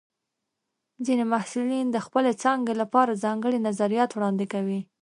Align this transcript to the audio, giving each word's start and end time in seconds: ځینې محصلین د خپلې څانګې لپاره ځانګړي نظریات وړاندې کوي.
ځینې 1.05 1.23
محصلین 1.31 1.85
د 1.91 1.97
خپلې 2.05 2.31
څانګې 2.41 2.73
لپاره 2.81 3.19
ځانګړي 3.25 3.57
نظریات 3.67 4.09
وړاندې 4.13 4.45
کوي. 4.53 4.79